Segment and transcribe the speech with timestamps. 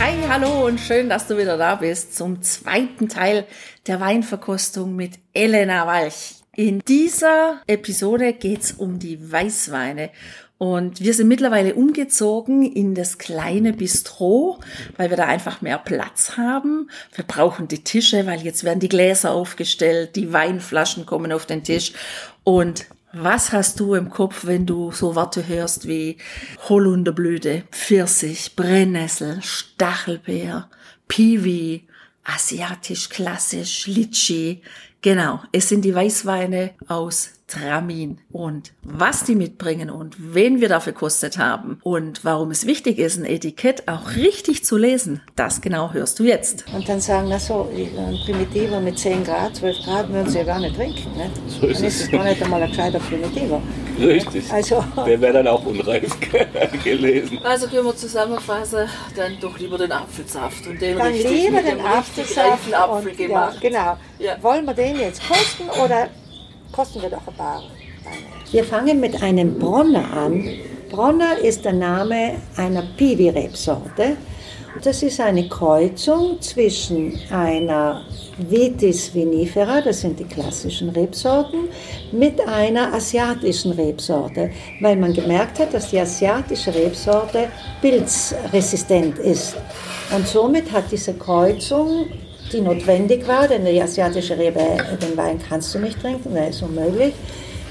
[0.00, 3.46] Hi, hallo und schön, dass du wieder da bist zum zweiten Teil
[3.86, 6.36] der Weinverkostung mit Elena Walch.
[6.54, 10.10] In dieser Episode geht's um die Weißweine
[10.58, 14.58] und wir sind mittlerweile umgezogen in das kleine Bistro,
[14.96, 16.90] weil wir da einfach mehr Platz haben.
[17.14, 21.62] Wir brauchen die Tische, weil jetzt werden die Gläser aufgestellt, die Weinflaschen kommen auf den
[21.62, 21.92] Tisch.
[22.42, 26.18] Und was hast du im Kopf, wenn du so Worte hörst wie
[26.68, 30.68] Holunderblüte, Pfirsich, Brennnessel, Stachelbeer,
[31.08, 31.86] Piwi,
[32.24, 34.62] asiatisch klassisch, Litschi?
[35.00, 40.92] Genau, es sind die Weißweine aus Tramin und was die mitbringen und wen wir dafür
[40.92, 45.92] kostet haben und warum es wichtig ist, ein Etikett auch richtig zu lesen, das genau
[45.92, 46.64] hörst du jetzt.
[46.74, 50.44] Und dann sagen, na so, ein Primitiver mit 10 Grad, 12 Grad würden sie ja
[50.44, 51.16] gar nicht trinken.
[51.16, 51.30] Ne?
[51.46, 53.62] So ist dann ist es gar nicht einmal ein gescheiter Primitiver.
[54.06, 54.52] Richtig.
[54.52, 56.16] Also, Der wäre dann auch unreif
[56.84, 57.38] gelesen.
[57.42, 61.80] Also können wir zusammenfassen, dann doch lieber den Apfelsaft und den dann richtig lieber den
[61.80, 62.72] Apfelsaft.
[62.72, 63.58] Apfel und, gemacht.
[63.60, 63.96] Ja, genau.
[64.18, 64.42] Ja.
[64.42, 66.08] Wollen wir den jetzt kosten oder
[66.72, 67.62] kosten wir doch ein paar?
[68.50, 70.48] Wir fangen mit einem Bronner an.
[70.90, 74.16] Bronner ist der Name einer Piwi-Rebsorte.
[74.82, 78.02] Das ist eine Kreuzung zwischen einer
[78.38, 81.68] Vitis vinifera, das sind die klassischen Rebsorten,
[82.12, 84.50] mit einer asiatischen Rebsorte,
[84.80, 87.48] weil man gemerkt hat, dass die asiatische Rebsorte
[87.82, 89.56] pilzresistent ist.
[90.14, 92.06] Und somit hat diese Kreuzung,
[92.52, 94.60] die notwendig war, denn die asiatische Rebe,
[95.02, 97.14] den Wein kannst du nicht trinken, der ist unmöglich,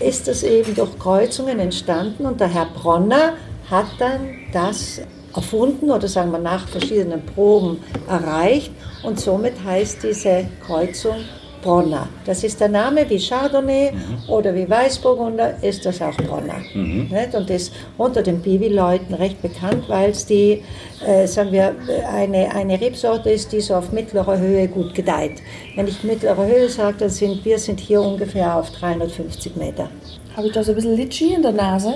[0.02, 3.34] ist es eben durch Kreuzungen entstanden und der Herr Bronner
[3.70, 5.02] hat dann das
[5.38, 8.72] erfunden oder sagen wir nach verschiedenen Proben erreicht
[9.04, 11.18] und somit heißt diese Kreuzung
[11.62, 12.08] Bronner.
[12.26, 13.92] Das ist der Name wie Chardonnay
[14.28, 16.60] oder wie Weißburgunder ist das auch Bronner.
[16.74, 17.36] Nicht?
[17.36, 20.64] Und ist unter den Piwi-Leuten recht bekannt, weil es die,
[21.06, 21.76] äh, sagen wir,
[22.14, 25.42] eine, eine Rebsorte ist, die so auf mittlerer Höhe gut gedeiht.
[25.76, 29.90] Wenn ich mittlere Höhe sage, dann sind wir sind hier ungefähr auf 350 Meter.
[30.36, 31.96] Habe ich da so ein bisschen Litschi in der Nase?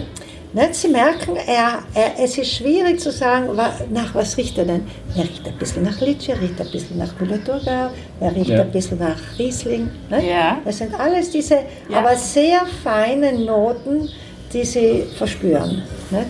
[0.54, 3.48] Ne, Sie merken, er, er, es ist schwierig zu sagen,
[3.94, 4.86] nach was riecht er denn?
[5.16, 7.90] Er riecht ein bisschen nach Litschi, er riecht ein bisschen nach Müller-Thurgau,
[8.20, 8.62] er riecht Ja.
[8.62, 9.90] ein bisschen nach Riesling.
[10.10, 10.28] Ne?
[10.30, 10.58] Ja.
[10.66, 11.60] Das sind alles diese,
[11.90, 12.00] Ja.
[12.00, 14.10] aber sehr feine Noten,
[14.52, 15.84] die Sie verspüren.
[16.10, 16.26] Ne?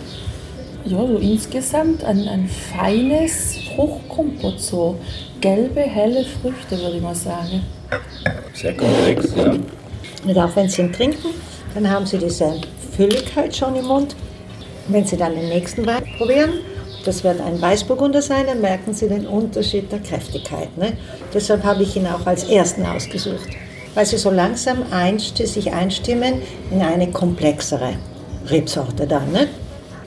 [0.84, 4.98] Ja, so insgesamt ein, ein feines Fruchtkompott, so
[5.40, 7.62] gelbe, helle Früchte, würde ich mal sagen.
[8.54, 9.52] Sehr komplex, ja.
[10.24, 11.28] Und auch wenn Sie ihn trinken,
[11.74, 12.60] dann haben Sie diese
[12.96, 14.16] Fülligkeit schon im Mund.
[14.88, 16.52] Wenn Sie dann den nächsten Wein probieren,
[17.04, 20.76] das wird ein Weißburgunder sein, dann merken Sie den Unterschied der Kräftigkeit.
[20.76, 20.92] Ne?
[21.32, 23.48] Deshalb habe ich ihn auch als ersten ausgesucht,
[23.94, 27.94] weil Sie so langsam einst sich einstimmen in eine komplexere
[28.48, 29.32] Rebsorte dann.
[29.32, 29.48] Ne?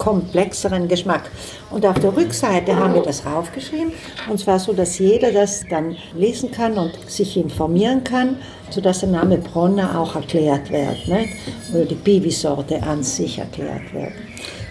[0.06, 1.32] Komplexeren Geschmack.
[1.72, 3.92] Und auf der Rückseite haben wir das raufgeschrieben,
[4.30, 8.38] und zwar so, dass jeder das dann lesen kann und sich informieren kann,
[8.70, 11.34] sodass der Name Bronner auch erklärt wird, nicht?
[11.74, 14.14] oder die Piwi-Sorte an sich erklärt wird.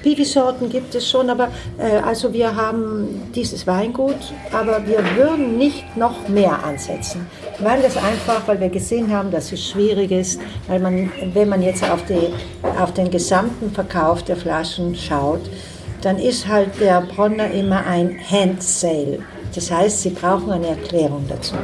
[0.04, 1.48] Piwi-Sorten gibt es schon, aber
[1.78, 7.26] äh, also wir haben dieses Weingut, aber wir würden nicht noch mehr ansetzen,
[7.58, 10.38] weil das einfach, weil wir gesehen haben, dass es schwierig ist,
[10.68, 12.34] weil man, wenn man jetzt auf, die,
[12.78, 15.40] auf den gesamten Verkauf der Flaschen schaut,
[16.02, 19.20] dann ist halt der Bronner immer ein Hand-Sale.
[19.54, 21.54] Das heißt, Sie brauchen eine Erklärung dazu.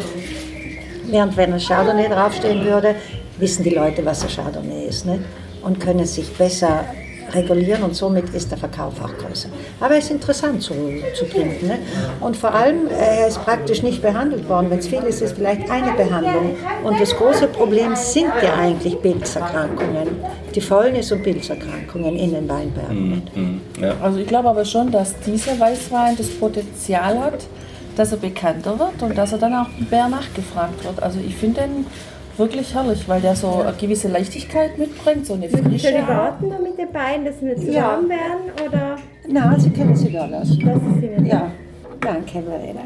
[1.11, 2.95] Während wenn ein Chardonnay draufstehen würde,
[3.39, 5.19] wissen die Leute, was ein Chardonnay ist ne?
[5.61, 6.87] und können sich besser
[7.35, 9.49] regulieren und somit ist der Verkauf auch größer.
[9.81, 10.75] Aber es ist interessant zu,
[11.15, 11.69] zu trinken.
[11.69, 11.79] Ne?
[12.21, 14.71] Und vor allem, er ist praktisch nicht behandelt worden.
[14.71, 16.57] Wenn es viel ist, ist vielleicht eine Behandlung.
[16.85, 20.09] Und das große Problem sind ja eigentlich Pilzerkrankungen,
[20.55, 23.23] die Fäulnis- und Pilzerkrankungen in den Weinbergen.
[23.35, 23.61] Mhm.
[23.81, 23.95] ja.
[24.03, 27.47] Also ich glaube aber schon, dass dieser Weißwein das Potenzial hat,
[27.97, 31.03] dass er bekannter wird und dass er dann auch mehr nachgefragt wird.
[31.03, 31.87] Also ich finde den
[32.41, 35.89] wirklich herrlich, weil der so eine gewisse Leichtigkeit mitbringt, so eine Soll Frische.
[35.91, 37.83] ich warten da mit den beiden, dass wir zu Ja.
[37.93, 38.67] warm werden?
[38.67, 38.97] Oder
[39.29, 40.59] Na, Sie können sie da lassen.
[40.67, 41.53] das ist Ihnen Ja,
[42.01, 42.81] danke, Verena.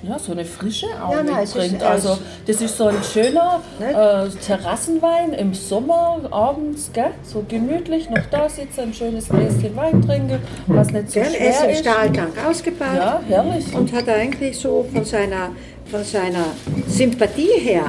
[0.00, 1.82] Ja, so eine Frische auch Ja, nein, mitbringt.
[1.82, 3.90] also das ist so ein schöner Ne?
[3.90, 7.10] äh, Terrassenwein im Sommer, abends, gell?
[7.24, 10.38] so gemütlich, noch da sitzen, ein schönes Gläschen Wein trinken,
[10.68, 11.80] was nicht so Gell, er ist schwer ja ist.
[11.80, 13.74] stahltank ausgebaut Ja, herrlich.
[13.74, 15.50] und hat eigentlich so von seiner
[15.90, 16.44] von seiner
[16.86, 17.84] Sympathie her,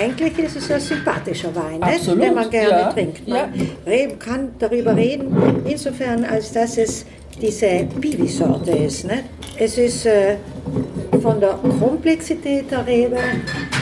[0.00, 1.82] eigentlich ist es ein sympathischer Wein?
[1.82, 3.26] Absolut, den man gerne ja, trinkt.
[3.26, 3.34] ja.
[3.34, 7.04] Man re- kann darüber reden, insofern als dass es
[7.40, 9.04] diese Bibi-Sorte ist.
[9.04, 9.24] Nicht?
[9.58, 10.36] Es ist äh,
[11.22, 13.16] von der Komplexität der Rebe,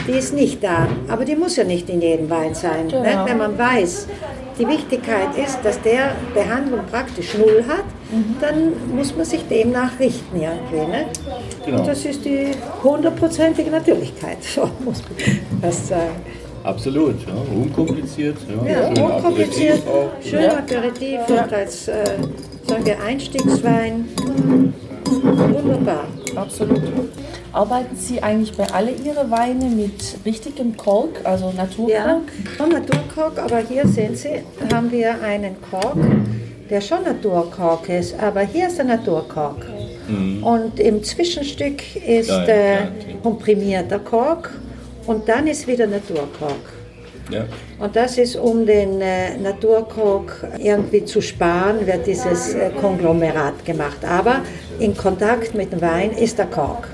[0.07, 2.87] die ist nicht da, aber die muss ja nicht in jedem Wein sein.
[2.89, 3.01] Genau.
[3.03, 3.25] Nicht?
[3.25, 4.07] Wenn man weiß,
[4.57, 7.85] die Wichtigkeit ist, dass der Behandlung praktisch null hat,
[8.39, 10.91] dann muss man sich demnach richten irgendwie.
[10.91, 11.21] Nicht?
[11.65, 11.79] Genau.
[11.79, 12.51] Und das ist die
[12.83, 16.21] hundertprozentige Natürlichkeit, so muss man das sagen.
[16.63, 17.33] Absolut, ja.
[17.55, 18.37] unkompliziert.
[18.65, 19.81] Ja, Ja, Schön unkompliziert,
[20.23, 22.03] schön Aperitif und als äh,
[22.67, 24.05] sagen wir Einstiegswein.
[25.05, 26.07] Wunderbar.
[26.35, 26.81] Absolut.
[27.53, 32.21] Arbeiten Sie eigentlich bei alle Ihre Weine mit richtigem Kork, also Ja, Naturkork?
[32.57, 34.43] schon Naturkork, aber hier sehen Sie,
[34.73, 35.97] haben wir einen Kork,
[36.69, 39.65] der schon Naturkork ist, aber hier ist der Naturkork.
[40.41, 42.87] Und im Zwischenstück ist Ja, ja, äh, ja,
[43.23, 44.51] komprimierter Kork
[45.07, 46.73] und dann ist wieder Naturkork.
[47.31, 47.45] Ja.
[47.79, 53.97] Und das ist, um den äh, Naturkork irgendwie zu sparen, wird dieses äh, Konglomerat gemacht.
[54.07, 54.41] Aber
[54.79, 56.89] in Kontakt mit dem Wein ist der Kork.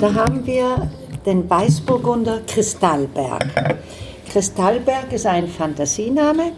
[0.00, 0.90] Da haben wir
[1.26, 3.46] den Weißburgunder Kristallberg.
[4.30, 6.52] Kristallberg ist ein Fantasiename,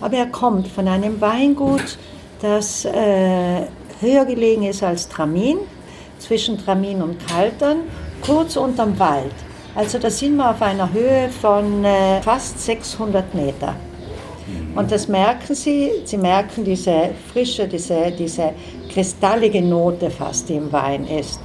[0.00, 1.98] aber er kommt von einem Weingut,
[2.40, 3.62] das äh,
[4.00, 5.58] höher gelegen ist als Tramin,
[6.18, 7.78] zwischen Tramin und Kaltern,
[8.24, 9.34] kurz unterm Wald.
[9.74, 13.74] Also da sind wir auf einer Höhe von äh, fast 600 Meter.
[14.74, 18.52] Und das merken Sie, Sie merken diese frische, diese, diese
[18.92, 21.40] kristallige Note fast, die im Wein ist.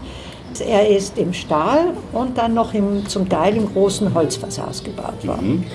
[0.66, 5.66] Er ist im Stahl und dann noch im, zum Teil im großen Holzfass ausgebaut worden.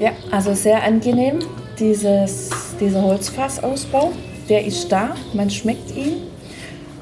[0.00, 1.38] Ja, also sehr angenehm,
[1.78, 2.50] dieses,
[2.80, 4.12] dieser Holzfassausbau.
[4.48, 6.22] Der ist da, man schmeckt ihn.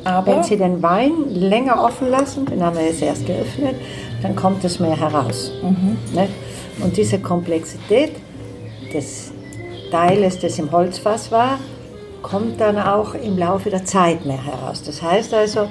[0.05, 3.75] Aber Wenn Sie den Wein länger offen lassen, den haben wir jetzt erst geöffnet,
[4.23, 5.51] dann kommt es mehr heraus.
[6.15, 6.29] Ne?
[6.83, 8.13] Und diese Komplexität
[8.93, 9.33] des
[9.91, 11.59] Teiles, das im Holzfass war,
[12.25, 14.83] kommt dann auch im Laufe der Zeit mehr heraus.
[14.83, 15.69] Das heißt also,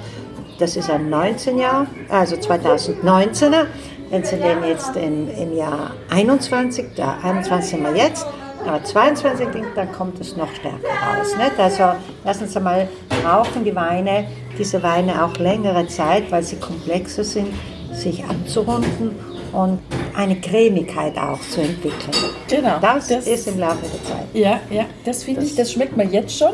[0.58, 3.66] das ist ein 19 Jahr, also 2019er.
[4.10, 8.26] Wenn Sie den jetzt im, im Jahr 21, da 21 sind wir jetzt,
[8.64, 11.36] aber 22 denkt, dann kommt es noch stärker raus.
[11.36, 11.58] Nicht?
[11.58, 12.88] Also lassen Sie mal,
[13.22, 14.26] brauchen die Weine,
[14.56, 17.48] diese Weine auch längere Zeit, weil sie komplexer sind,
[17.92, 19.78] sich abzurunden und
[20.16, 22.10] eine Cremigkeit auch zu entwickeln.
[22.48, 24.26] Genau, Das, das- ist im Laufe der Zeit.
[24.34, 26.52] ja, ja, das finde ich, das schmeckt man jetzt schon.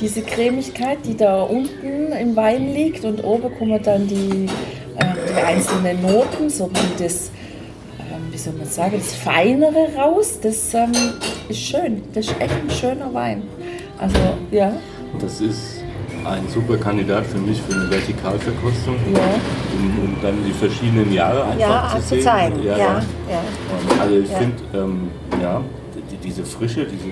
[0.00, 4.46] Diese Cremigkeit, die da unten im Wein liegt und oben kommen dann die,
[4.98, 7.30] äh, die einzelnen Noten, so wie das,
[7.98, 10.38] ähm, wie soll man sagen, das Feinere raus.
[10.40, 10.92] Das ähm,
[11.48, 12.02] ist schön.
[12.14, 13.42] Das ist echt ein schöner Wein.
[13.98, 14.18] Also,
[14.50, 14.72] ja,
[15.20, 15.81] Das ist
[16.24, 19.20] ein super Kandidat für mich für eine Vertikalverkostung, ja.
[19.78, 21.58] um, um dann die verschiedenen Jahre einfach
[21.94, 22.22] Ja, zu sehen.
[22.22, 22.62] zeigen.
[22.64, 22.96] Ja, ja.
[22.96, 24.38] Und Also ich Ja.
[24.38, 25.10] finde, ähm,
[25.40, 25.60] ja,
[26.10, 27.08] die, diese Frische, diese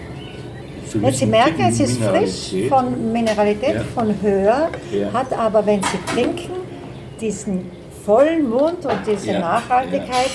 [1.04, 3.80] Ja, Sie merken, es ist frisch von Mineralität, Ja.
[3.94, 5.12] von Höhe, Ja.
[5.12, 6.52] hat aber, wenn Sie trinken,
[7.20, 7.70] diesen
[8.04, 10.30] vollen Mund und diese Ja, Nachhaltigkeit,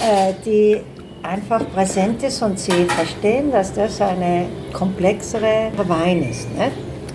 [0.00, 0.80] äh, die
[1.22, 6.48] einfach präsent ist und Sie verstehen, dass das eine komplexere Wein ist.
[6.58, 6.72] Nicht?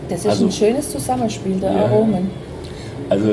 [0.10, 1.86] Das ist Also- ein schönes Zusammenspiel der Ja.
[1.86, 2.30] Aromen.
[3.10, 3.30] Also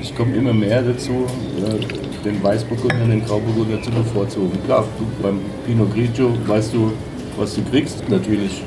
[0.00, 1.10] ich komme immer mehr dazu,
[1.58, 4.58] äh, den Weißburgunder und den Grauburgunder zu bevorzugen.
[4.64, 6.92] Klar, du, beim Pinot Grigio weißt du,
[7.36, 8.08] was du kriegst.
[8.08, 8.62] Natürlich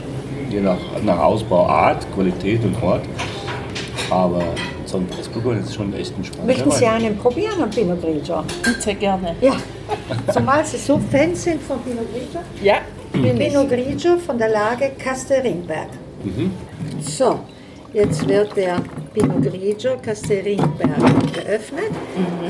[0.49, 3.03] je nach, nach Ausbauart, Qualität und Ort.
[4.09, 4.43] Aber
[4.85, 8.43] so ein Weißburgunder ist schon echt ein spannender Möchten Sie einen probieren, einen Pinot Grigio?
[8.63, 9.35] Bitte gerne.
[9.41, 9.53] Ja,
[10.31, 12.41] zumal Sie so Fans sind von Pinot Grigio.
[12.63, 12.75] Ja.
[13.11, 15.87] Pinot Grigio von der Lage Castelringberg.
[17.01, 17.39] So,
[17.93, 18.81] jetzt wird der
[19.13, 21.91] Pinot Grigio Castelringberg geöffnet.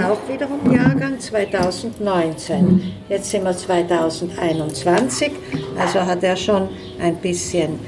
[0.02, 2.94] Auch wiederum Jahrgang 2019.
[3.10, 5.32] Jetzt sind wir 2021,
[5.78, 6.70] also hat er schon
[7.02, 7.80] ein bisschen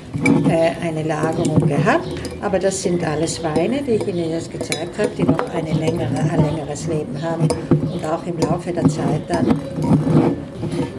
[0.50, 2.08] äh, eine Lagerung gehabt.
[2.42, 6.20] Aber das sind alles Weine, die ich Ihnen jetzt gezeigt habe, die noch eine längere,
[6.32, 7.48] ein längeres Leben haben
[7.82, 10.15] und auch im Laufe der Zeit dann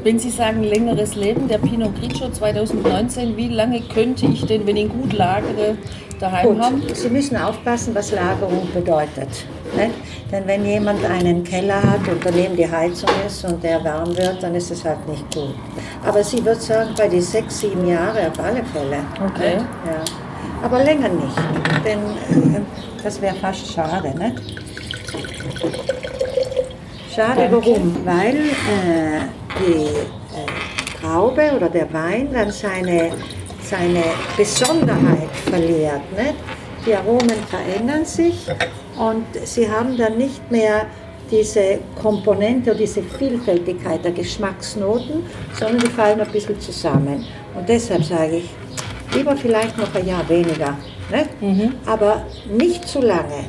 [0.06, 4.76] Wenn Sie sagen längeres Leben, der Pinot Grigio 2019, wie lange könnte ich denn, wenn
[4.76, 5.76] ich ihn gut lagere,
[6.20, 6.80] daheim haben?
[6.80, 9.26] Gut, Sie müssen aufpassen, was Lagerung bedeutet.
[9.76, 9.90] Nicht?
[10.30, 14.40] Denn wenn jemand einen Keller hat und daneben die Heizung ist und der warm wird,
[14.44, 15.56] dann ist es halt nicht gut.
[16.06, 18.98] Aber sie würde sagen, bei die sechs, sieben Jahre auf alle Fälle.
[19.32, 19.56] Okay.
[19.56, 19.66] Nicht?
[19.86, 20.04] Ja.
[20.62, 21.36] Aber länger nicht,
[21.84, 22.60] denn äh,
[23.02, 24.14] das wäre fast schade.
[24.16, 24.54] Nicht?
[27.12, 27.96] Schade, warum?
[28.04, 29.84] Weil äh, die
[30.36, 33.10] äh, Traube oder der Wein dann seine,
[33.62, 34.04] seine
[34.36, 36.00] Besonderheit verliert.
[36.16, 36.34] Nicht?
[36.86, 38.46] Die Aromen verändern sich
[38.98, 40.86] Und sie haben dann nicht mehr
[41.30, 47.25] diese Komponente oder diese Vielfältigkeit der Geschmacksnoten, sondern die fallen ein bisschen zusammen.
[47.54, 48.50] Und deshalb sage ich,
[49.14, 50.76] lieber vielleicht noch ein Jahr weniger,
[51.10, 51.72] ne?
[51.84, 53.44] aber nicht zu lange.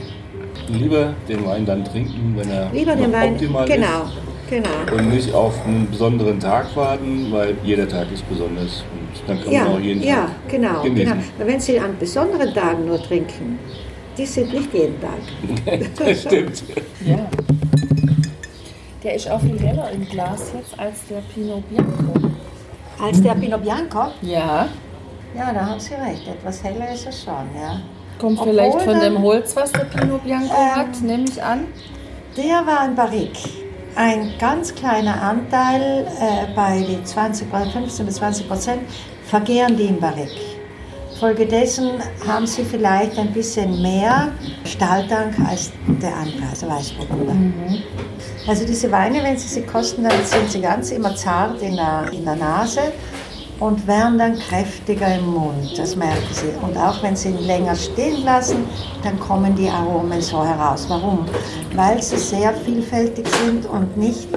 [0.70, 4.37] Lieber den Wein dann trinken, wenn er Lieber den Wein, optimal genau, ist.
[4.50, 4.70] Genau.
[4.96, 8.84] Und nicht auf einen besonderen Tag warten, weil jeder Tag ist besonders.
[8.92, 11.13] Und dann kann Ja, man auch jeden ja, Tag genau, genießen.
[11.38, 11.50] genau.
[11.50, 13.60] Wenn Sie an besonderen Tagen nur trinken,
[14.18, 15.89] die sind nicht jeden Tag.
[15.98, 16.63] das stimmt.
[17.06, 17.27] Ja.
[19.04, 22.30] Der ist auch viel heller im Glas jetzt als der Pinot Bianco.
[23.01, 24.68] Als der Pinot Bianco, Ja.
[25.36, 27.80] ja, da haben Sie recht, etwas heller ist er schon, ja.
[28.18, 31.42] Kommt Obwohl vielleicht von dann- dem Holz, was der Pinot Bianco Ähm, hat, nehme ich
[31.42, 31.66] an.
[32.36, 33.38] Der war ein Barrique.
[33.98, 38.82] Ein ganz kleiner Anteil, äh, bei die 20, bei 15 bis 20 Prozent,
[39.25, 40.39] vergehren die im Barrique.
[41.20, 41.94] Folgedessen
[42.27, 44.34] haben sie vielleicht ein bisschen mehr
[44.66, 47.36] Stahltank als der andere, also Weißburgunder.
[48.48, 52.06] Also diese Weine, wenn Sie sie kosten, dann sind sie ganz immer zart in der,
[52.12, 52.94] in der Nase
[53.60, 56.50] und werden dann kräftiger im Mund, das merken Sie.
[56.62, 58.66] Und auch wenn Sie ihn länger stehen lassen,
[59.04, 60.86] dann kommen die Aromen so heraus.
[60.90, 61.26] Warum?
[61.76, 64.28] Weil sie sehr vielfältig sind und nicht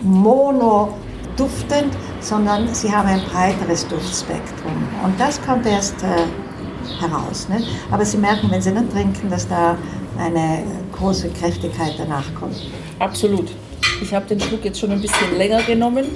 [0.00, 4.72] monoduftend, sondern sie haben ein breiteres Duftspektrum.
[5.04, 7.48] Und das kommt erst äh, heraus.
[7.48, 7.62] Ne?
[7.90, 9.76] Aber Sie merken, wenn Sie dann trinken, dass da
[10.18, 12.56] eine große Kräftigkeit danach kommt.
[12.98, 13.50] Absolut.
[14.00, 16.06] Ich habe den Schluck jetzt schon ein bisschen länger genommen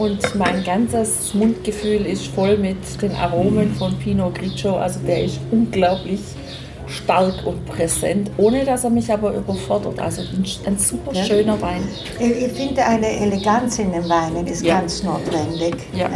[0.00, 4.76] und mein ganzes Mundgefühl ist voll mit den Aromen von Pinot Grigio.
[4.76, 6.20] Also der ist unglaublich
[6.86, 10.00] stark und präsent, ohne dass er mich aber überfordert.
[10.00, 11.22] Also ein, ein super Ja.
[11.24, 11.82] schöner Wein.
[12.18, 14.80] Ich, ich finde, eine Eleganz in den Weinen ist Ja.
[14.80, 15.76] ganz notwendig.
[15.94, 16.08] Ja.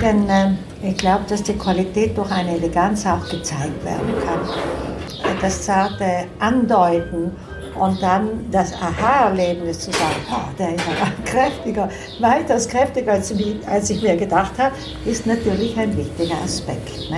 [0.00, 0.50] Denn äh,
[0.86, 4.40] ich glaube, dass die Qualität durch eine Eleganz auch gezeigt werden kann.
[5.40, 7.32] Das zarte Andeuten
[7.80, 11.88] und dann das Aha-Erlebnis zu sagen, oh, der ist aber kräftiger,
[12.20, 13.30] weitaus kräftiger, als,
[13.90, 17.10] ich- mir gedacht habe, ist natürlich ein wichtiger Aspekt.
[17.10, 17.16] Ne?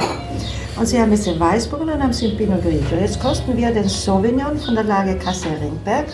[0.78, 2.98] Und Sie haben jetzt den Weißburg und dann haben Sie den Pinot Grigio.
[3.00, 6.06] Jetzt kosten wir den Sauvignon von der Lage Kassel Ringberg.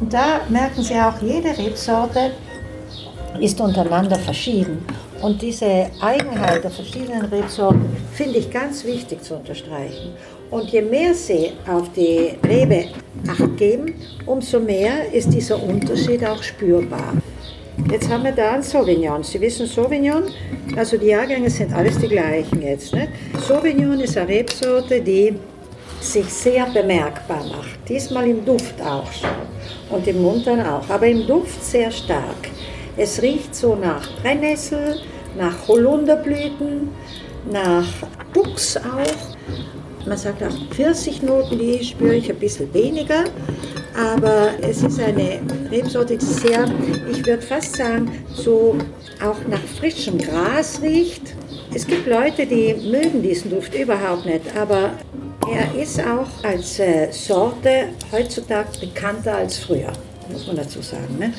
[0.00, 2.32] Und da merken Sie auch, jede Rebsorte
[3.38, 4.84] ist untereinander verschieden.
[5.22, 10.14] Und diese Eigenheit der verschiedenen Rebsorten finde ich ganz wichtig zu unterstreichen.
[10.50, 12.86] Und je mehr Sie auf die Rebe
[13.28, 13.94] Acht geben,
[14.26, 17.12] umso mehr ist dieser Unterschied auch spürbar.
[17.90, 19.22] Jetzt haben wir da einen Sauvignon.
[19.22, 20.24] Sie wissen, Sauvignon,
[20.76, 22.94] also die Jahrgänge sind alles die gleichen jetzt.
[22.94, 23.08] Ne?
[23.46, 25.34] Sauvignon ist eine Rebsorte, die
[26.00, 27.78] sich sehr bemerkbar macht.
[27.88, 29.30] Diesmal im Duft auch schon
[29.90, 32.48] und im Mund dann auch, aber im Duft sehr stark.
[32.96, 35.00] Es riecht so nach Brennnessel,
[35.36, 36.88] nach Holunderblüten,
[37.50, 37.86] nach
[38.32, 39.36] Buchs auch.
[40.06, 43.24] Man sagt auch Pfirsichnoten, die spüre ich ein bisschen weniger.
[43.96, 45.40] Aber es ist eine
[45.70, 46.64] Rebsorte, die sehr,
[47.10, 48.76] ich würde fast sagen, so
[49.22, 51.34] auch nach frischem Gras riecht.
[51.74, 54.92] Es gibt Leute, die mögen diesen Duft überhaupt nicht, aber
[55.52, 59.92] er ist auch als äh, Sorte heutzutage bekannter als früher,
[60.30, 61.16] muss man dazu sagen.
[61.18, 61.32] Ne?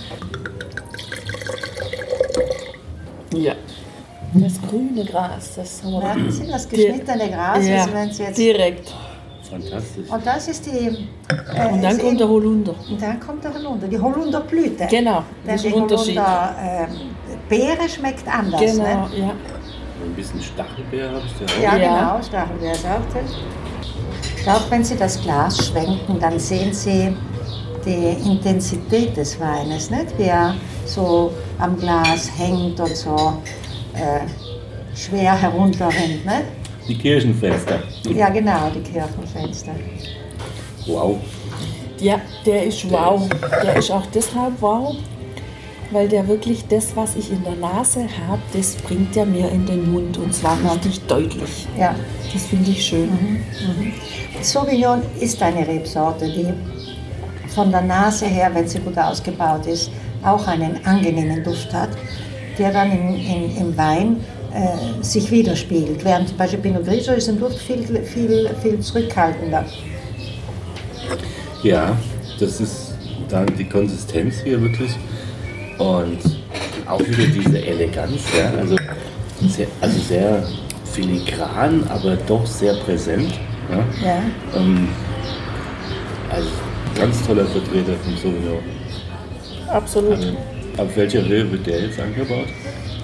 [3.34, 3.56] Ja.
[4.34, 8.24] Das grüne Gras, das haben wir Merken Sie das geschnittene Gras, ja, also wenn Sie
[8.24, 8.94] jetzt direkt.
[9.50, 10.10] Fantastisch.
[10.10, 10.72] Und das ist die.
[10.88, 12.74] Äh, Und dann ist kommt der Holunder.
[12.90, 14.88] Und dann kommt der Holunder, die Holunderblüte.
[14.90, 16.18] Genau, Denn das die ist ein Unterschied.
[16.18, 16.88] Holunder, äh,
[17.50, 18.62] Beere schmeckt anders.
[18.62, 19.10] Genau, Ne?
[19.18, 19.32] ja.
[20.04, 21.62] Ein bisschen Stachelbeer habe ich da auch.
[21.62, 22.16] Ja, Ja.
[22.18, 23.26] genau, Stachelbeer ist auch drin.
[24.38, 27.14] Ich glaube, wenn Sie das Glas schwenken, dann sehen Sie
[27.86, 30.18] die Intensität des Weines, nicht?
[30.18, 33.34] wie er so am Glas hängt und so
[33.94, 34.22] äh,
[34.96, 36.26] schwer herunterrinnt.
[36.26, 36.44] Nicht?
[36.88, 37.80] Die Kirchenfenster.
[38.14, 39.72] Ja, genau, die Kirchenfenster.
[40.88, 41.18] Wow.
[42.00, 43.30] Ja, der ist wow.
[43.64, 44.96] Der ist auch deshalb wow,
[45.92, 49.66] weil der wirklich das, was ich in der Nase habe, das bringt er mir in
[49.66, 51.68] den Mund und zwar richtig deutlich.
[51.78, 51.96] Ja.
[52.34, 53.10] Das finde ich schön.
[54.42, 56.48] Sauvignon ist eine Rebsorte, die
[57.54, 59.92] von der Nase her, wenn sie gut ausgebaut ist,
[60.24, 61.90] auch einen angenehmen Duft hat,
[62.58, 64.18] der dann in, in, im Wein
[64.54, 66.04] äh, sich widerspiegelt.
[66.04, 69.66] Während zum Beispiel Pinot Grigio ist im Duft viel, viel, viel zurückhaltender.
[71.64, 71.98] Ja,
[72.40, 72.96] das ist
[73.30, 74.92] dann die Konsistenz hier wirklich.
[75.78, 76.20] Und
[76.88, 78.52] auch wieder diese Eleganz, ja.
[78.60, 78.76] Also
[79.48, 80.44] sehr, also sehr
[80.92, 83.34] filigran, aber doch sehr präsent.
[83.70, 83.78] Ja.
[84.06, 84.22] Ja.
[84.56, 84.90] Ähm,
[86.30, 86.50] also
[86.96, 88.60] ganz toller Vertreter vom Sauvignon.
[89.70, 90.14] Absolut.
[90.14, 90.34] Also,
[90.78, 92.48] ab welcher Höhe wird der jetzt angebaut?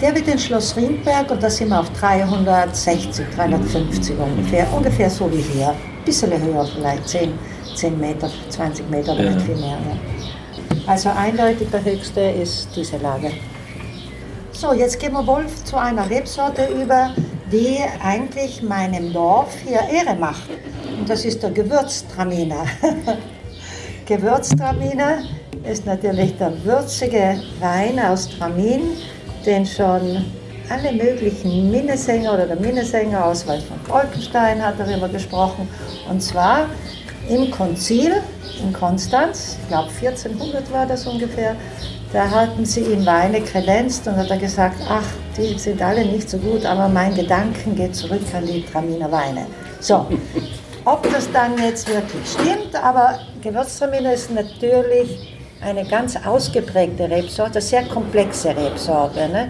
[0.02, 5.32] Der wird in Schloss Riedberg und da sind wir auf 360, 350 ungefähr, ungefähr so
[5.32, 5.70] wie hier.
[5.70, 7.34] Ein bisschen höher, vielleicht 10,
[7.76, 9.32] 10 Meter, 20 Meter oder Ja.
[9.32, 9.78] nicht viel mehr.
[9.78, 10.78] Ja.
[10.86, 13.32] Also eindeutig der höchste ist diese Lage.
[14.52, 17.12] So, jetzt gehen wir wohl zu einer Rebsorte über,
[17.52, 20.50] die eigentlich meinem Dorf hier Ehre macht.
[21.00, 22.66] Und das ist der Gewürztraminer.
[24.06, 25.20] Gewürztraminer
[25.64, 28.82] ist natürlich der würzige Wein aus Tramin,
[29.46, 30.26] den schon
[30.70, 35.68] alle möglichen Minnesänger oder der Minnesänger Oswald von Bolkenstein hat darüber gesprochen.
[36.10, 36.66] Und zwar
[37.30, 38.14] im Konzil
[38.62, 41.56] in Konstanz, ich glaube 1400 war das ungefähr,
[42.14, 45.04] da hatten sie ihm Weine kredenzt und hat er gesagt, ach,
[45.38, 49.46] die sind alle nicht so gut, aber mein Gedanken geht zurück an die Traminer Weine.
[49.80, 50.08] So,
[50.86, 57.84] ob das dann jetzt wirklich stimmt, aber Gewürztraminer ist natürlich eine ganz ausgeprägte Rebsorte, sehr
[57.84, 59.28] komplexe Rebsorte.
[59.30, 59.50] Ne?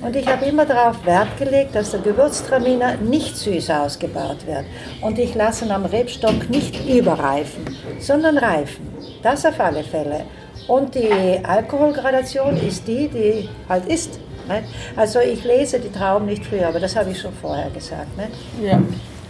[0.00, 4.64] Und ich habe immer darauf Wert gelegt, dass der Gewürztraminer nicht süß ausgebaut wird.
[5.00, 7.64] Und ich lasse ihn am Rebstock nicht überreifen,
[8.00, 8.86] sondern reifen.
[9.22, 10.24] Das auf alle Fälle.
[10.68, 14.18] Und die Alkoholgradation ist die, die halt ist.
[14.46, 14.62] Ne?
[14.94, 18.16] Also ich lese die Trauben nicht früher, aber das habe ich schon vorher gesagt.
[18.16, 18.28] Ne?
[18.62, 18.78] Ja.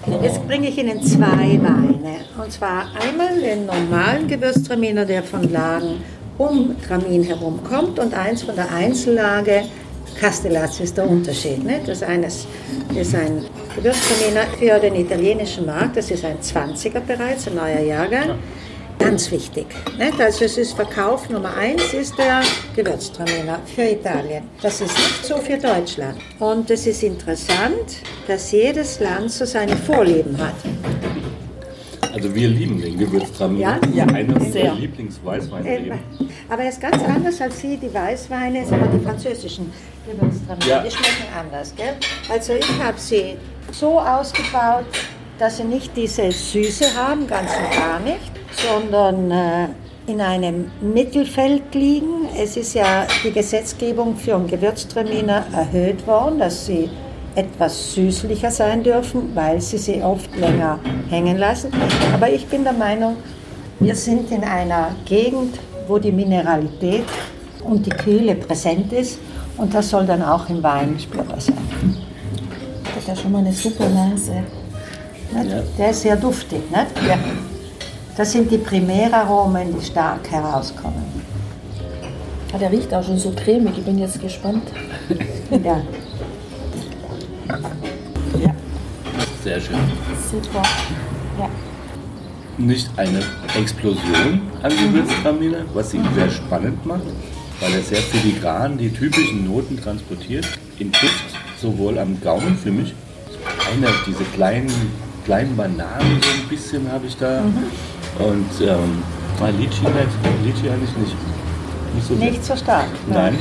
[0.07, 2.25] Jetzt bringe ich Ihnen zwei Weine.
[2.37, 6.03] Und zwar einmal den normalen Gewürztraminer, der von Lagen
[6.37, 9.63] um Tramin herum kommt, und eins von der Einzellage
[10.21, 11.65] Castellazzi ist der Unterschied.
[11.65, 11.81] Ne?
[11.87, 12.47] Das eine ist
[13.15, 13.45] ein
[13.75, 18.39] Gewürztraminer für den italienischen Markt, das ist ein 20er bereits, ein neuer Jahrgang.
[18.99, 19.67] Ganz wichtig.
[19.99, 20.21] Nicht?
[20.21, 22.43] Also es ist Verkauf Nummer eins ist der
[22.75, 24.45] Gewürztraminer für Italien.
[24.63, 26.17] Das ist nicht so für Deutschland.
[26.39, 30.55] Und es ist interessant, dass jedes Land so seine Vorlieben hat.
[32.13, 33.81] Also wir lieben den Gewürztraminer.
[33.93, 34.07] Ja?
[34.07, 35.99] Ja, Einer unserer Lieblingsweißweine.
[36.49, 39.73] Aber er ist ganz anders als Sie, die Weißweine, wir, die französischen
[40.07, 40.67] Gewürztraminer.
[40.67, 40.83] Ja.
[40.83, 41.75] Die schmecken anders.
[41.77, 41.95] Gell?
[42.31, 43.37] Also ich habe sie
[43.73, 44.85] so ausgebaut,
[45.39, 49.69] dass sie nicht diese Süße haben, ganz und gar nicht, sondern äh,
[50.07, 52.29] in einem Mittelfeld liegen.
[52.37, 56.91] Es ist ja die Gesetzgebung für einen Gewürztraminer erhöht worden, dass sie
[57.35, 60.79] etwas süßlicher sein dürfen, weil sie sie oft länger
[61.11, 61.71] hängen lassen.
[62.13, 63.17] Aber ich bin der Meinung,
[63.81, 67.05] wir sind in einer Gegend, wo die Mineralität
[67.65, 69.19] und die Kühle präsent ist
[69.57, 71.57] und das soll dann auch im Wein spürbar sein.
[72.95, 74.45] Hat ja schon mal eine super Nase.
[75.33, 75.51] Nicht?
[75.51, 75.63] Ja.
[75.79, 76.61] Der ist sehr duftig.
[76.71, 77.09] Nicht?
[77.09, 77.19] Ja.
[78.17, 81.05] Das sind die Primäraromen, die stark herauskommen.
[82.53, 83.77] Ah, der riecht auch schon so cremig.
[83.77, 84.63] Ich bin jetzt gespannt.
[85.65, 85.83] Ja.
[89.43, 89.77] Sehr schön.
[90.31, 90.63] Super.
[91.39, 91.49] Ja.
[92.57, 93.21] Nicht eine
[93.59, 97.03] Explosion an Gewürztraminer, was ihn sehr spannend macht,
[97.61, 100.47] weil er sehr filigran die typischen Noten transportiert.
[100.79, 101.25] In Duft
[101.61, 102.95] sowohl am Gaumen für mich,
[103.73, 104.73] eine diese kleinen,
[105.25, 107.43] kleinen Bananen so ein bisschen habe ich da.
[108.19, 109.03] Und ähm,
[109.59, 111.17] Litchi nicht, Litchi eigentlich nicht.
[111.95, 112.31] Nicht so sehr.
[112.31, 112.87] Nicht so stark.
[113.09, 113.15] ne?
[113.15, 113.39] Nein.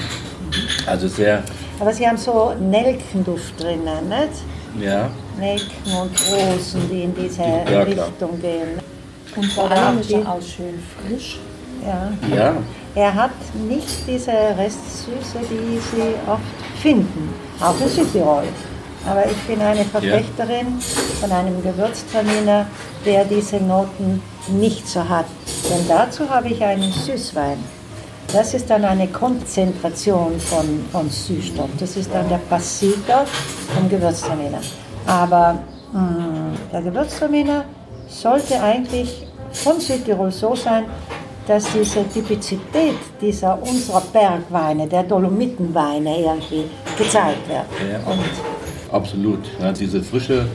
[0.86, 1.44] Also sehr,
[1.80, 4.86] Aber sie haben so Nelkenduft drinnen, nicht?
[4.86, 5.10] ja,
[5.40, 7.86] Nelken und Rosen, die in diese Ja, klar.
[7.88, 8.80] Richtung gehen.
[9.36, 11.40] Und vor allem ist er auch schön frisch.
[11.84, 12.12] Ja.
[12.36, 12.54] ja,
[12.96, 13.32] Er hat
[13.68, 16.42] nicht diese Restsüße, die Sie oft
[16.82, 18.44] finden, auch in Südtirol.
[19.10, 20.80] Aber ich bin eine Verfechterin
[21.20, 22.66] von einem Gewürztraminer,
[23.06, 25.26] der diese Noten nicht so hat.
[25.70, 27.58] Denn dazu habe ich einen Süßwein.
[28.32, 31.70] Das ist dann eine Konzentration von, von Süßstoff.
[31.80, 33.26] Das ist dann der Passito
[33.76, 34.60] vom Gewürztraminer.
[35.06, 35.60] Aber
[35.92, 36.00] mh,
[36.72, 37.66] der Gewürztraminer
[38.08, 40.86] sollte eigentlich von Südtirol so sein,
[41.48, 46.66] dass diese Typizität dieser unserer Bergweine, der Dolomitenweine irgendwie
[46.98, 47.66] gezeigt wird.
[47.92, 48.12] Ja.
[48.12, 48.53] Und
[48.94, 49.40] Absolut.
[49.60, 50.46] Ja, diese Frische,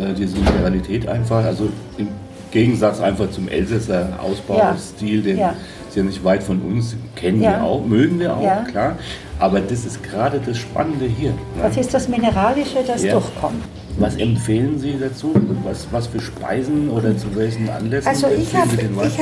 [0.00, 1.68] äh, diese Mineralität einfach, also
[1.98, 2.08] im
[2.50, 5.54] Gegensatz einfach zum Elsässer Ausbaustil, den Ja.
[5.88, 7.50] ist ja nicht weit von uns, kennen Ja.
[7.50, 8.64] wir auch, mögen wir auch, Ja.
[8.64, 8.96] klar.
[9.38, 11.30] Aber das ist gerade das Spannende hier.
[11.30, 11.36] ne?
[11.62, 13.62] das ist das Mineralische, das durchkommt.
[13.98, 15.32] Was empfehlen Sie dazu?
[15.62, 18.70] Was, was für Speisen oder zu welchen Anlässen Also ich habe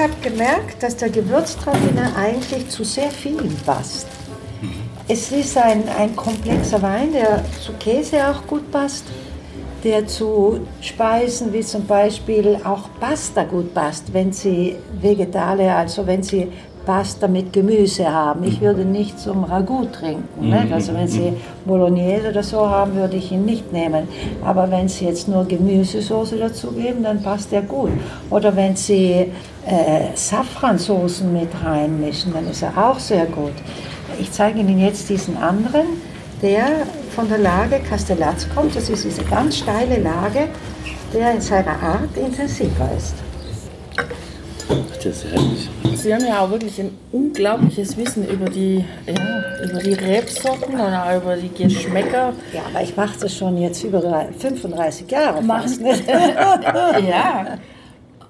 [0.00, 4.06] hab gemerkt, dass der Gewürztraminer eigentlich zu sehr vielen passt.
[5.08, 9.04] Es ist ein, ein komplexer Wein, der zu Käse auch gut passt,
[9.82, 16.22] der zu Speisen wie zum Beispiel auch Pasta gut passt, wenn Sie Vegetale, also wenn
[16.22, 16.46] Sie
[16.86, 18.44] Pasta mit Gemüse haben.
[18.44, 20.50] Ich würde nicht zum Ragout trinken.
[20.50, 20.72] Nicht?
[20.72, 21.32] Also wenn Sie
[21.64, 24.06] Bolognese oder so haben, würde ich ihn nicht nehmen.
[24.44, 27.90] Aber wenn Sie jetzt nur Gemüsesoße dazugeben, dann passt er gut.
[28.30, 29.32] Oder wenn Sie
[29.66, 33.54] äh, Safransoßen mit reinmischen, dann ist er auch sehr gut.
[34.20, 35.86] Ich zeige Ihnen jetzt diesen anderen,
[36.40, 36.66] der
[37.14, 38.74] von der Lage Castellaz kommt.
[38.76, 40.48] Das ist diese ganz steile Lage,
[41.12, 43.14] der in seiner Art intensiver ist.
[44.96, 45.68] Das ist herrlich.
[45.96, 50.80] Sie haben ja auch wirklich ein unglaubliches Wissen über die, ja, über die Rebsorten und
[50.94, 52.32] auch über die Geschmäcker.
[52.52, 55.80] Ja, aber ich mache das schon jetzt über drei- 35 Jahre fast.
[55.80, 56.04] Nicht?
[56.08, 57.58] Ja.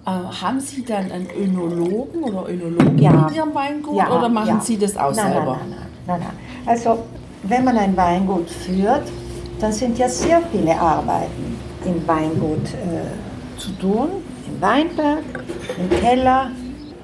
[0.04, 3.28] Äh, haben Sie dann einen Önologen oder Önologen Ja.
[3.28, 4.60] in Ihrem Weingut Ja, oder machen ja.
[4.60, 5.58] Sie das auch nein, selber?
[5.60, 6.66] Nein, nein, nein, nein, nein.
[6.66, 6.98] Also,
[7.44, 9.04] wenn man ein Weingut führt,
[9.60, 14.08] dann sind ja sehr viele Arbeiten im Weingut äh, zu tun.
[14.48, 15.22] Im Weinberg,
[15.78, 16.50] im Keller,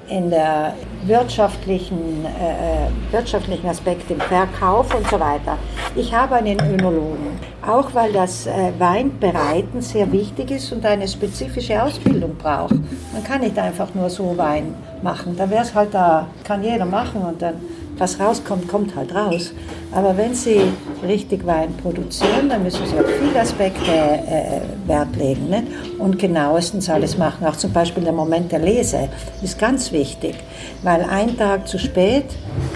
[0.09, 0.73] in der
[1.05, 5.57] wirtschaftlichen, äh, äh, wirtschaftlichen Aspekt im Verkauf und so weiter.
[5.95, 11.81] Ich habe einen Önologen, auch weil das äh, Weinbereiten sehr wichtig ist und eine spezifische
[11.81, 12.75] Ausbildung braucht.
[13.13, 15.35] Man kann nicht einfach nur so Wein machen.
[15.37, 17.55] Da wäre es halt da, kann jeder machen und dann
[17.99, 19.51] was rauskommt, kommt halt raus.
[19.91, 20.61] Aber wenn Sie
[21.05, 25.63] richtig Wein produzieren, dann müssen Sie auf viele Aspekte äh, Wert legen nicht?
[25.97, 27.45] und genauestens alles machen.
[27.45, 29.09] Auch zum Beispiel der Moment der Lese
[29.41, 30.35] ist ganz wichtig,
[30.83, 32.25] weil ein Tag zu spät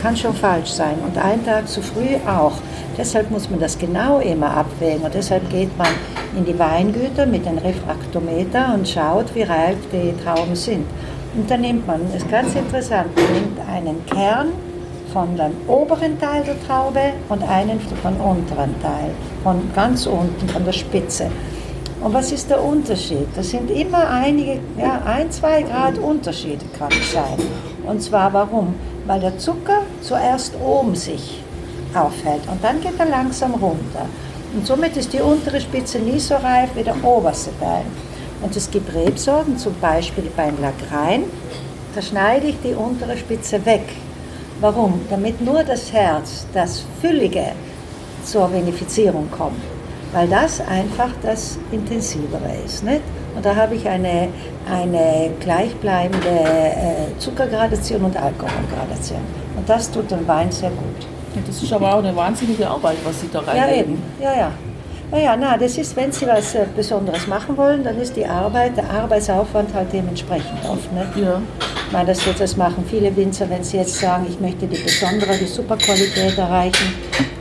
[0.01, 2.53] kann schon falsch sein und ein Tag zu früh auch.
[2.97, 5.87] Deshalb muss man das genau immer abwägen und deshalb geht man
[6.37, 10.85] in die Weingüter mit dem Refraktometer und schaut, wie reif die Trauben sind.
[11.35, 14.49] Und dann nimmt man, das ist ganz interessant, man nimmt einen Kern
[15.11, 19.11] von dem oberen Teil der Traube und einen vom unteren Teil,
[19.43, 21.31] von ganz unten, von der Spitze.
[22.01, 23.27] Und was ist der Unterschied?
[23.35, 27.37] Das sind immer einige, ja, ein, zwei Grad Unterschiede kann es sein.
[27.87, 28.75] Und zwar warum?
[29.05, 31.41] Weil der Zucker zuerst oben sich
[31.95, 34.05] aufhält und dann geht er langsam runter.
[34.53, 37.85] Und somit ist die untere Spitze nie so reif wie der oberste Teil.
[38.41, 41.23] Und es gibt Rebsorten, zum Beispiel beim Lagrein,
[41.95, 43.83] da schneide ich die untere Spitze weg.
[44.59, 45.01] Warum?
[45.09, 47.53] Damit nur das Herz, das Füllige,
[48.23, 49.61] zur Vinifizierung kommt.
[50.13, 52.83] Weil das einfach das Intensivere ist.
[52.83, 53.01] Nicht?
[53.35, 54.29] Und da habe ich eine,
[54.69, 59.21] eine gleichbleibende äh, Zuckergradation und Alkoholgradation.
[59.57, 61.07] Und das tut dem Wein sehr gut.
[61.47, 63.93] Das ist aber auch eine wahnsinnige Arbeit, was Sie da Ja, reinlegen.
[63.93, 64.03] eben.
[64.21, 64.51] Ja, ja.
[65.11, 68.25] Ja, ja, na, das ist, wenn Sie was äh, Besonderes machen wollen, dann ist die
[68.25, 70.91] Arbeit, der Arbeitsaufwand halt dementsprechend oft.
[70.91, 71.23] Nicht?
[71.23, 71.39] Ja.
[71.85, 75.37] Ich meine, das, das machen viele Winzer, wenn sie jetzt sagen, ich möchte die besondere,
[75.37, 76.95] die Superqualität erreichen,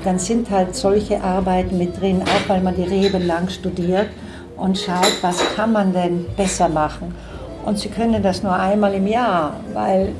[0.05, 4.09] dann sind halt solche Arbeiten mit drin, auch weil man die Reben lang studiert
[4.59, 7.15] und schaut, was kann man denn besser machen.
[7.65, 10.11] Und sie können das nur einmal im Jahr, weil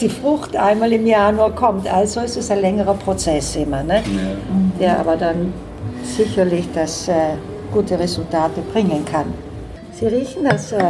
[0.00, 1.92] die Frucht einmal im Jahr nur kommt.
[1.92, 4.02] Also ist es ein längerer Prozess immer, ne?
[4.80, 5.52] der aber dann
[6.02, 7.34] sicherlich das äh,
[7.72, 9.32] gute Resultate bringen kann.
[9.92, 10.82] Sie riechen, dass äh,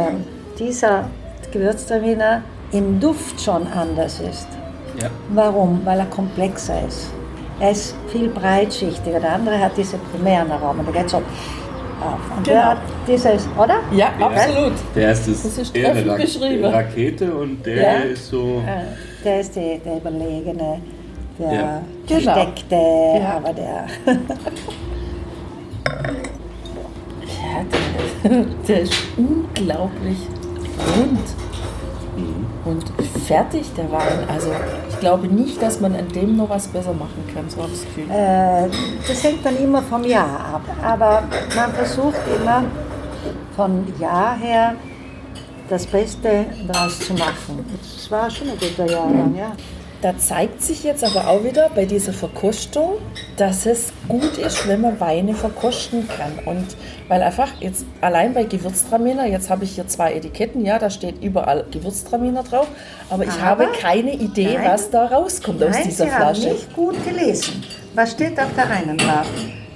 [0.59, 1.09] dieser
[1.51, 2.41] Gewürztraminer
[2.71, 4.47] im Duft schon anders ist.
[5.01, 5.09] Ja.
[5.29, 5.81] Warum?
[5.85, 7.09] Weil er komplexer ist.
[7.59, 9.19] Er ist viel breitschichtiger.
[9.19, 10.85] Der andere hat diese primären Aromen.
[10.85, 11.21] Der geht so
[12.01, 12.37] auf.
[12.37, 12.57] Und Genau.
[12.59, 13.79] der hat dieses, oder?
[13.91, 14.73] Ja, absolut.
[14.95, 16.65] Der ist, das Das ist eine treffend beschrieben.
[16.65, 17.93] Rakete und der Ja.
[17.99, 18.61] ist so.
[18.65, 20.79] Äh, Der ist die, der überlegene,
[21.39, 21.81] der Ja.
[22.07, 22.21] Genau.
[22.33, 23.37] versteckte, Ja.
[23.37, 23.85] aber der.
[27.27, 27.63] Ja,
[28.29, 30.17] der, der ist unglaublich
[30.95, 31.19] rund
[32.67, 32.83] und
[33.25, 34.27] fertig, der Wein.
[34.27, 34.51] Also
[34.89, 37.79] ich glaube nicht, dass man an dem noch was besser machen kann, so habe ich
[37.79, 38.11] das Gefühl.
[38.11, 38.69] Äh,
[39.07, 40.61] das hängt dann immer vom Jahr ab.
[40.83, 41.23] Aber
[41.55, 42.63] man versucht immer
[43.55, 44.75] vom Jahr her
[45.69, 47.65] das Beste daraus zu machen.
[47.81, 49.51] Das war schon ein guter Jahrgang, ja.
[50.03, 52.97] Da zeigt sich jetzt aber auch wieder bei dieser Verkostung,
[53.35, 56.37] dass es gut ist, wenn man Weine verkosten kann.
[56.45, 56.67] Und
[57.07, 61.23] weil einfach jetzt allein bei Gewürztraminer, jetzt habe ich hier zwei Etiketten, ja, da steht
[61.23, 62.67] überall Gewürztraminer drauf,
[63.09, 64.65] aber ich Aber- habe keine Idee, Nein.
[64.69, 66.49] was da rauskommt aus Nein, dieser Sie haben Flasche.
[66.53, 67.63] nicht gut gelesen.
[67.95, 69.25] Was steht auf der einen drauf?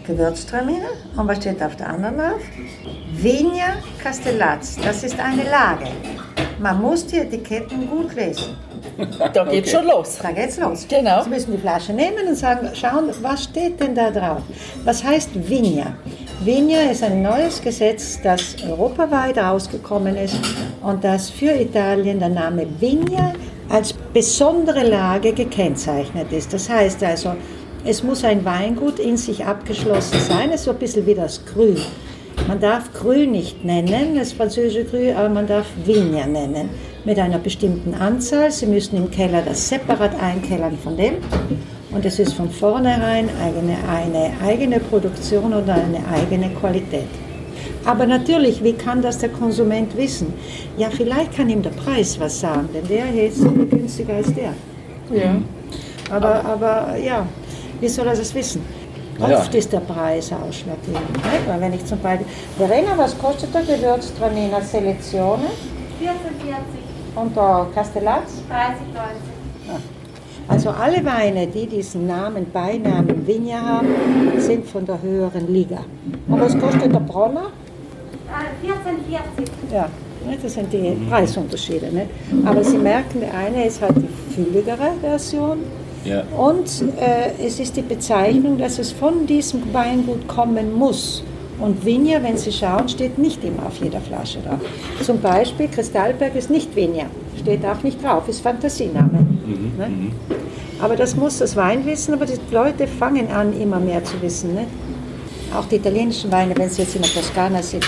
[0.05, 0.89] Gewürztraminer.
[1.17, 2.41] Und was steht auf der anderen drauf?
[3.13, 4.77] Vigna Castellaz.
[4.83, 5.85] Das ist eine Lage.
[6.59, 8.55] Man muss die Etiketten gut lesen.
[9.33, 10.19] Da geht schon los.
[10.21, 10.85] Da geht's los.
[10.87, 11.23] Genau.
[11.23, 14.41] Sie müssen die Flasche nehmen und sagen, schauen, was steht denn da drauf?
[14.83, 15.95] Was heißt Vigna?
[16.43, 20.39] Vigna ist ein neues Gesetz, das europaweit rausgekommen ist
[20.81, 23.33] und das für Italien der Name Vigna
[23.69, 26.53] als besondere Lage gekennzeichnet ist.
[26.53, 27.35] Das heißt also,
[27.85, 31.45] es muss ein Weingut in sich abgeschlossen sein, es ist so ein bisschen wie das
[31.45, 31.77] Grün.
[32.47, 36.69] Man darf Cru nicht nennen, das französische Cru, aber man darf Vigna nennen.
[37.03, 38.51] Mit einer bestimmten Anzahl.
[38.51, 41.15] Sie müssen im Keller das separat einkellern von dem.
[41.91, 47.07] Und es ist von vornherein eigene, eine eigene Produktion oder eine eigene Qualität.
[47.85, 50.31] Aber natürlich, wie kann das der Konsument wissen?
[50.77, 54.31] Ja, vielleicht kann ihm der Preis was sagen, denn der hier ist viel günstiger als
[54.33, 54.53] der.
[55.11, 55.41] Ja.
[56.11, 57.25] Aber, aber ja,
[57.79, 58.61] wie soll er das wissen?
[59.19, 59.39] Ja.
[59.39, 61.11] Oft ist der Preis ausschlaggebend.
[61.11, 61.47] Nicht?
[61.47, 65.45] Weil wenn ich zum Beispiel, Verena, was kostet der Gewürztraminer Selezione?
[65.99, 68.41] 44 Und der Castellaz?
[68.49, 69.81] 30, 90.
[70.47, 73.87] Also alle Weine, die diesen Namen, Beinamen Vigna haben,
[74.37, 75.79] sind von der höheren Liga.
[76.27, 77.47] Und was kostet der Bronner?
[78.29, 79.53] Ah, 1440.
[79.71, 79.87] Ja,
[80.25, 81.93] ne, das sind die Preisunterschiede.
[81.93, 82.07] Ne?
[82.45, 85.59] Aber Sie merken, der eine ist halt die fülligere Version
[86.03, 86.23] Ja.
[86.37, 86.67] und
[86.99, 91.23] äh, es ist die Bezeichnung, dass es von diesem Weingut kommen muss.
[91.61, 94.59] Und Vigna, wenn Sie schauen, steht nicht immer auf jeder Flasche drauf.
[95.03, 97.03] Zum Beispiel Kristallberg ist nicht Vigna,
[97.39, 99.25] steht auch nicht drauf, ist Fantasiename.
[99.77, 99.87] Ne?
[100.81, 104.55] Aber das muss das Wein wissen, aber die Leute fangen an, immer mehr zu wissen.
[104.55, 104.65] Ne?
[105.55, 107.85] Auch die italienischen Weine, wenn sie jetzt in der Toskana sind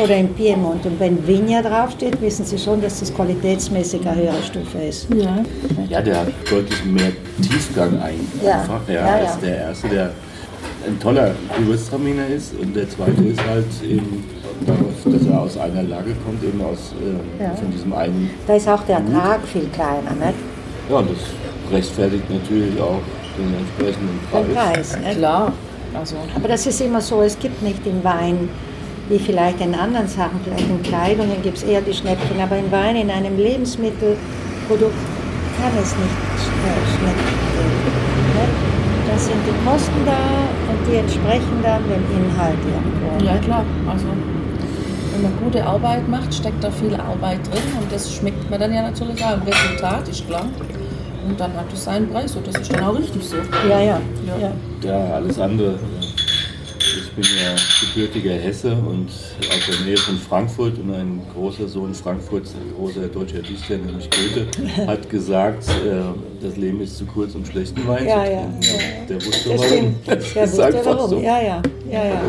[0.00, 4.42] oder im Piemont und wenn Vigna draufsteht, wissen sie schon, dass das qualitätsmäßig eine höhere
[4.44, 5.08] Stufe ist.
[5.16, 5.42] Ja.
[5.88, 7.10] Ja, der hat deutlich mehr
[7.42, 8.60] Tiefgang ein- Ja.
[8.60, 8.80] einfach.
[8.86, 9.24] Ja, Ja, ja.
[9.24, 10.10] als der erste, der
[10.86, 12.54] ein toller Gewürztraminer ist.
[12.60, 14.24] Und der zweite ist halt eben
[14.66, 17.54] darauf, dass er aus einer Lage kommt, eben aus äh, Ja.
[17.54, 18.30] von diesem einen.
[18.46, 20.32] Da ist auch der Ertrag viel kleiner, ne?
[20.88, 23.00] Ja, und das rechtfertigt natürlich auch
[23.36, 24.92] den entsprechenden Den Preis.
[24.92, 24.98] Preis.
[25.04, 25.14] Ne?
[25.16, 25.52] Klar.
[25.98, 28.48] Also, Aber das ist immer so, es gibt nicht im Wein,
[29.08, 32.70] wie vielleicht in anderen Sachen, vielleicht in Kleidungen gibt es eher die Schnäppchen, aber im
[32.70, 34.94] Wein, in einem Lebensmittelprodukt
[35.60, 37.45] kann es nicht äh, Schnäppchen?
[39.16, 40.12] Da sind die Kosten da
[40.70, 43.24] und die entsprechen dann dem Inhalt irgendwo.
[43.24, 43.64] ja, klar.
[43.90, 44.04] Also,
[45.10, 48.74] wenn man gute Arbeit macht, steckt da viel Arbeit drin und das schmeckt man dann
[48.74, 50.44] ja natürlich auch im Resultat, ist klar.
[51.26, 53.36] Und dann hat es seinen Preis und das ist dann auch richtig so.
[53.66, 54.00] Ja, ja.
[54.38, 54.52] ja.
[54.82, 55.78] Ja, alles andere.
[57.18, 61.94] Ich bin ja gebürtiger Hesse und aus der Nähe von Frankfurt und ein großer Sohn
[61.94, 64.46] Frankfurts, ein großer deutscher Dichter, nämlich Goethe,
[64.86, 68.60] hat gesagt, äh, das Leben ist zu kurz, um schlechten Wein Ja, zu ja, trinken.
[68.60, 69.06] ja.
[69.08, 69.94] Der wusste Das warum.
[70.04, 71.10] Das Ja, ist wusste warum.
[71.10, 71.16] so.
[71.20, 72.20] Ja, ja, ja, ja.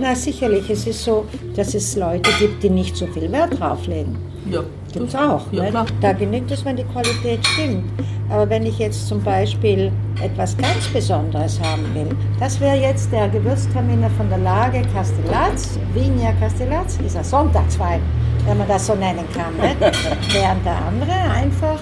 [0.00, 0.70] Na, sicherlich.
[0.70, 1.24] Es ist so,
[1.56, 4.16] dass es Leute gibt, die nicht so viel Wert drauf legen.
[4.50, 5.52] Ja, Gibt es auch.
[5.52, 5.84] Ja, ne?
[6.00, 7.84] Da genügt es, wenn die Qualität stimmt.
[8.30, 12.08] Aber wenn ich jetzt zum Beispiel etwas ganz Besonderes haben will,
[12.40, 18.00] das wäre jetzt der Gewürztraminer von der Lage Castellaz, Vigna Castellaz, ist ein Sonntagswein,
[18.46, 19.54] wenn man das so nennen kann.
[19.56, 19.76] Ne?
[20.32, 21.80] Während der andere einfach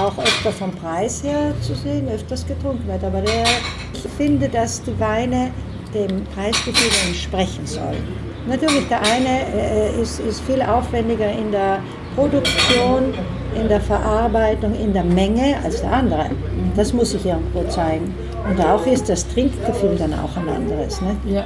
[0.00, 3.04] auch öfter vom Preis her zu sehen, öfters getrunken wird.
[3.04, 3.44] Aber der,
[3.92, 5.50] ich finde, dass die Weine
[5.94, 8.25] dem Preisgefühl entsprechen sollen.
[8.48, 11.80] Natürlich, der eine äh, ist, ist viel aufwendiger in der
[12.14, 13.12] Produktion,
[13.60, 16.30] in der Verarbeitung, in der Menge als der andere.
[16.76, 18.14] Das muss ich irgendwo zeigen.
[18.48, 21.00] Und auch ist das Trinkgefühl dann auch ein anderes.
[21.00, 21.16] Ne?
[21.26, 21.44] ja.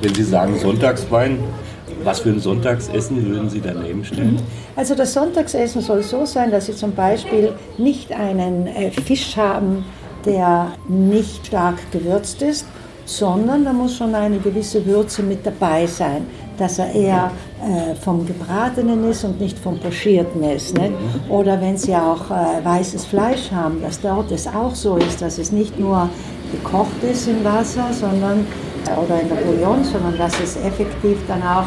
[0.00, 1.38] Wenn Sie sagen Sonntagswein,
[2.04, 4.40] was für ein Sonntagsessen würden Sie daneben stellen?
[4.76, 9.84] Also das Sonntagsessen soll so sein, dass Sie zum Beispiel nicht einen äh, Fisch haben,
[10.24, 12.66] der nicht stark gewürzt ist,
[13.06, 16.26] sondern da muss schon eine gewisse Würze mit dabei sein,
[16.58, 17.30] dass er eher
[17.62, 20.76] äh, vom Gebratenen ist und nicht vom Pochierten ist.
[20.76, 20.90] Ne?
[21.28, 25.38] Oder wenn Sie auch äh, weißes Fleisch haben, dass dort es auch so ist, dass
[25.38, 26.08] es nicht nur
[26.50, 28.46] gekocht ist im Wasser, sondern
[28.86, 31.66] äh, oder in der Bouillon, sondern dass es effektiv dann auch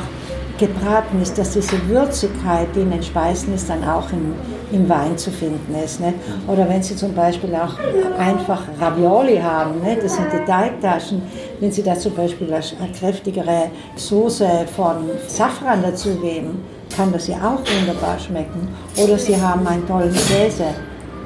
[0.59, 4.35] gebraten ist, dass diese Würzigkeit, die in den Speisen ist, dann auch im,
[4.71, 5.99] im Wein zu finden ist.
[5.99, 6.15] Nicht?
[6.47, 7.75] Oder wenn Sie zum Beispiel auch
[8.17, 10.03] einfach Ravioli haben, nicht?
[10.03, 11.21] das sind die Teigtaschen,
[11.59, 16.63] wenn Sie da zum Beispiel eine kräftigere Soße von Safran dazugeben,
[16.95, 18.67] kann das ja auch wunderbar schmecken.
[18.97, 20.65] Oder Sie haben einen tollen Käse,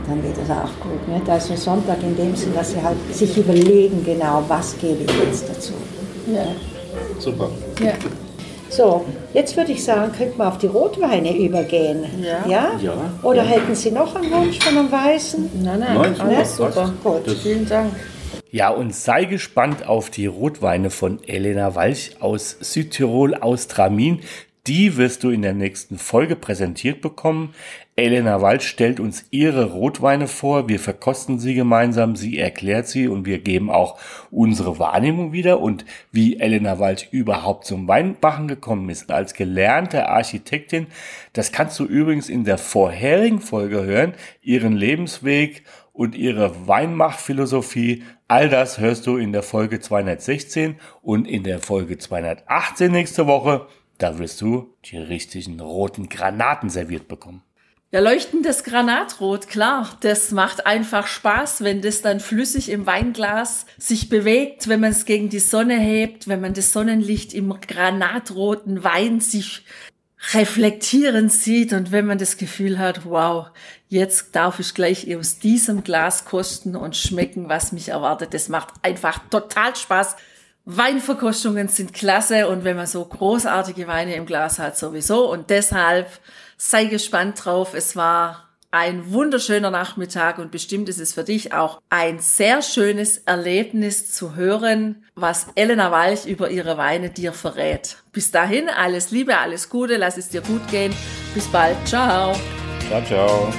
[0.08, 1.08] dann geht das auch gut.
[1.08, 1.30] Nicht?
[1.30, 5.50] Also Sonntag in dem Sinn, dass Sie halt sich überlegen genau, was gebe ich jetzt
[5.50, 5.74] dazu.
[6.28, 6.46] Ja.
[7.20, 7.50] Super.
[7.80, 7.94] ja.
[8.76, 9.06] So,
[9.36, 12.06] jetzt würde ich sagen, könnten wir auf die Rotweine übergehen.
[12.24, 12.44] Ja.
[12.48, 12.72] Ja?
[12.82, 12.94] Ja.
[13.22, 13.50] Oder Ja.
[13.50, 15.50] hätten Sie noch einen Wunsch von einem Weißen?
[15.64, 16.74] Nein, nein, Nein, alles passt.
[16.76, 16.94] super.
[17.04, 17.30] Gut.
[17.44, 17.94] Vielen Dank.
[18.50, 24.22] Ja, und sei gespannt auf die Rotweine von Elena Walch aus Südtirol, aus Tramin.
[24.66, 27.54] Die wirst du in der nächsten Folge präsentiert bekommen.
[27.96, 30.68] Elena Walch stellt uns ihre Rotweine vor.
[30.68, 32.16] Wir verkosten sie gemeinsam.
[32.16, 34.00] Sie erklärt sie und wir geben auch
[34.32, 40.88] unsere Wahrnehmung wieder und wie Elena Walch überhaupt zum Weinbachen gekommen ist als gelernte Architektin.
[41.34, 44.14] Das kannst du übrigens in der vorherigen Folge hören.
[44.42, 48.02] Ihren Lebensweg und ihre Weinmachphilosophie.
[48.28, 53.68] All das hörst du in der Folge 216 und in der Folge 218 nächste Woche.
[54.00, 57.44] Da wirst du die richtigen roten Granaten serviert bekommen.
[57.94, 59.88] Ja, leuchtendes Granatrot, klar.
[60.00, 65.06] Das macht einfach Spaß, wenn das dann flüssig im Weinglas sich bewegt, wenn man es
[65.06, 69.64] gegen die Sonne hebt, wenn man das Sonnenlicht im granatroten Wein sich
[70.34, 73.52] reflektieren sieht und wenn man das Gefühl hat, wow,
[73.90, 78.34] jetzt darf ich gleich aus diesem Glas kosten und schmecken, was mich erwartet.
[78.34, 80.16] Das macht einfach total Spaß.
[80.66, 86.08] Weinverkostungen sind klasse und wenn man so großartige Weine im Glas hat sowieso und deshalb
[86.58, 87.74] Sei gespannt drauf.
[87.74, 93.20] Es war ein wunderschöner Nachmittag und bestimmt ist es für dich auch ein sehr schönes
[93.20, 97.98] Erlebnis zu hören, was Elena Walch über ihre Weine dir verrät.
[98.12, 100.92] Bis dahin, alles Liebe, alles Gute, lass es dir gut gehen.
[101.36, 101.78] Bis bald.
[101.86, 102.34] Ciao.
[102.88, 103.54] Ciao, ciao.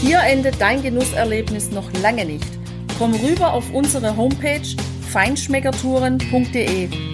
[0.00, 2.48] Hier endet dein Genusserlebnis noch lange nicht.
[2.98, 4.62] Komm rüber auf unsere Homepage
[5.12, 7.13] feinschmeckertouren.de